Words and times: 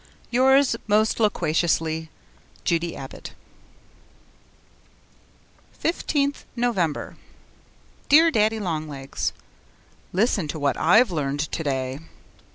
Yours 0.31 0.75
most 0.87 1.19
loquaciously, 1.19 2.09
Judy 2.63 2.95
Abbott 2.95 3.35
15th 5.83 6.37
November 6.55 7.17
Dear 8.09 8.31
Daddy 8.31 8.57
Long 8.59 8.87
Legs, 8.87 9.31
Listen 10.11 10.47
to 10.47 10.57
what 10.57 10.75
I've 10.75 11.11
learned 11.11 11.41
to 11.41 11.63
day. 11.63 11.99